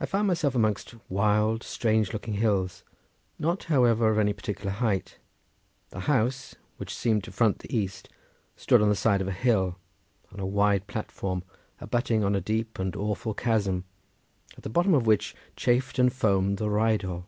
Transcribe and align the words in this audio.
I 0.00 0.04
found 0.04 0.28
myself 0.28 0.54
amongst 0.54 0.94
wild, 1.08 1.62
strange 1.62 2.12
looking 2.12 2.34
hills, 2.34 2.84
not, 3.38 3.64
however, 3.72 4.10
of 4.10 4.18
any 4.18 4.34
particular 4.34 4.70
height. 4.70 5.18
The 5.88 6.00
house, 6.00 6.56
which 6.76 6.94
seemed 6.94 7.24
to 7.24 7.32
front 7.32 7.60
the 7.60 7.74
east, 7.74 8.10
stood 8.54 8.82
on 8.82 8.90
the 8.90 8.94
side 8.94 9.22
of 9.22 9.28
a 9.28 9.32
hill 9.32 9.78
on 10.30 10.40
a 10.40 10.46
wide 10.46 10.86
platform 10.88 11.42
abutting 11.80 12.22
on 12.22 12.34
a 12.34 12.40
deep 12.42 12.78
and 12.78 12.94
awful 12.94 13.32
chasm, 13.32 13.86
at 14.58 14.62
the 14.62 14.68
bottom 14.68 14.92
of 14.92 15.06
which 15.06 15.34
chafed 15.56 15.98
and 15.98 16.12
foamed 16.12 16.58
the 16.58 16.68
Rheidol. 16.68 17.24